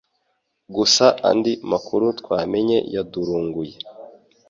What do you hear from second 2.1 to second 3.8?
twamenye yadurunguye